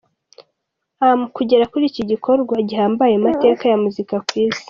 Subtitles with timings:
[1.07, 4.59] am kugera kuri iki gikorwa gihambaye mu mateka ya muzika ku isi.